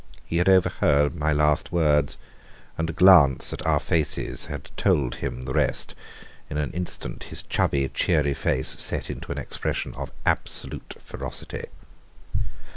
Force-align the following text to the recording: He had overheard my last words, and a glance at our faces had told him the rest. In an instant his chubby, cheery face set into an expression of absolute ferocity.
He 0.25 0.37
had 0.37 0.49
overheard 0.49 1.13
my 1.13 1.31
last 1.31 1.71
words, 1.71 2.17
and 2.75 2.89
a 2.89 2.91
glance 2.91 3.53
at 3.53 3.63
our 3.67 3.79
faces 3.79 4.45
had 4.45 4.71
told 4.75 5.17
him 5.21 5.41
the 5.41 5.53
rest. 5.53 5.93
In 6.49 6.57
an 6.57 6.71
instant 6.71 7.25
his 7.25 7.43
chubby, 7.43 7.87
cheery 7.89 8.33
face 8.33 8.69
set 8.69 9.11
into 9.11 9.31
an 9.31 9.37
expression 9.37 9.93
of 9.93 10.11
absolute 10.25 10.95
ferocity. 10.97 11.65